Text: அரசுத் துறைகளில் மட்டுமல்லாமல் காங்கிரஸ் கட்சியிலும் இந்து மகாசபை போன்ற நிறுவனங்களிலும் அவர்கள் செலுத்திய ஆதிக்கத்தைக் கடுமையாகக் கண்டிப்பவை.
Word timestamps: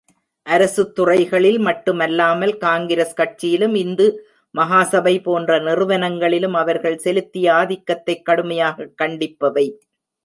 அரசுத் 0.43 0.95
துறைகளில் 0.95 1.59
மட்டுமல்லாமல் 1.59 2.57
காங்கிரஸ் 2.57 3.13
கட்சியிலும் 3.17 3.75
இந்து 3.75 4.27
மகாசபை 4.57 5.21
போன்ற 5.21 5.59
நிறுவனங்களிலும் 5.59 6.53
அவர்கள் 6.53 6.97
செலுத்திய 6.97 7.53
ஆதிக்கத்தைக் 7.53 8.23
கடுமையாகக் 8.29 8.93
கண்டிப்பவை. 9.01 9.67